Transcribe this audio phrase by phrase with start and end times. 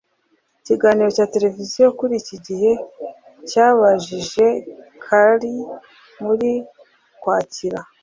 [0.61, 2.71] ikiganiro cya televiziyo kuri iki gihe
[3.49, 4.45] cyabajije
[5.03, 5.63] Kylie
[6.23, 6.33] mu
[7.21, 7.79] Kwakira